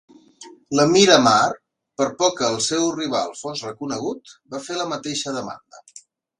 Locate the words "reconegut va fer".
3.69-4.81